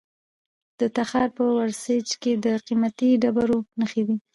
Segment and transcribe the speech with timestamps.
[0.79, 4.17] د تخار په ورسج کې د قیمتي ډبرو نښې دي.